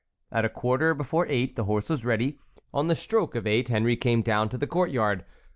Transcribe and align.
At 0.31 0.45
a 0.45 0.49
quarter 0.49 0.95
before 0.95 1.27
eight 1.29 1.55
the 1.55 1.65
horse 1.65 1.87
was 1.87 2.03
ready. 2.03 2.39
On 2.73 2.87
the 2.87 2.95
stroke 2.95 3.35
of 3.35 3.45
eight 3.45 3.67
Henry 3.67 3.95
came 3.95 4.23
down 4.23 4.49
to 4.49 4.57
the 4.57 4.65
court 4.65 4.89
yard. 4.89 5.23